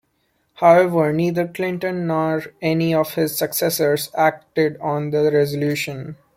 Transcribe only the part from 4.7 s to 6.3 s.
on the resolution.